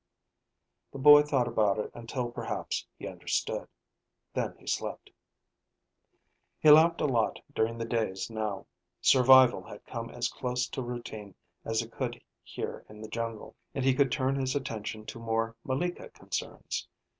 The 0.91 0.97
boy 0.97 1.21
thought 1.21 1.47
about 1.47 1.77
it 1.77 1.91
until 1.93 2.31
perhaps 2.31 2.87
he 2.97 3.05
understood. 3.07 3.67
Then 4.33 4.55
he 4.57 4.65
slept. 4.65 5.11
He 6.59 6.71
laughed 6.71 7.01
a 7.01 7.05
lot 7.05 7.37
during 7.53 7.77
the 7.77 7.85
days 7.85 8.27
now. 8.27 8.65
Survival 8.99 9.61
had 9.61 9.85
come 9.85 10.09
as 10.09 10.27
close 10.27 10.67
to 10.69 10.81
routine 10.81 11.35
as 11.63 11.83
it 11.83 11.91
could 11.91 12.19
here 12.41 12.83
in 12.89 12.99
the 12.99 13.09
jungle, 13.09 13.55
and 13.75 13.85
he 13.85 13.93
could 13.93 14.11
turn 14.11 14.33
his 14.37 14.55
attention 14.55 15.05
to 15.05 15.19
more 15.19 15.55
malika 15.63 16.09
concerns. 16.09 16.87